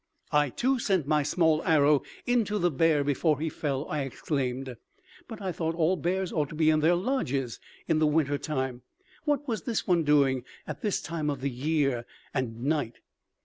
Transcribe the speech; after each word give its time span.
I 0.31 0.49
too 0.49 0.79
sent 0.79 1.05
my 1.05 1.21
small 1.21 1.61
arrow 1.63 2.01
into 2.25 2.57
the 2.57 2.71
bear 2.71 3.03
before 3.03 3.39
he 3.39 3.49
fell," 3.49 3.87
I 3.87 4.01
exclaimed. 4.01 4.75
"But 5.27 5.43
I 5.43 5.51
thought 5.51 5.75
all 5.75 5.95
bears 5.95 6.31
ought 6.33 6.49
to 6.49 6.55
be 6.55 6.71
in 6.71 6.79
their 6.79 6.95
lodges 6.95 7.59
in 7.87 7.99
the 7.99 8.07
winter 8.07 8.39
time. 8.39 8.81
What 9.25 9.47
was 9.47 9.61
this 9.61 9.85
one 9.85 10.03
doing 10.03 10.43
at 10.65 10.81
this 10.81 11.03
time 11.03 11.29
of 11.29 11.41
the 11.41 11.51
year 11.51 12.07
and 12.33 12.63
night?" 12.63 12.95